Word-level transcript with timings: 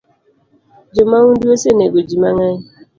Jo 0.93 1.03
maundu 1.11 1.45
osenego 1.55 1.97
jii 2.07 2.21
mangeny 2.21 2.59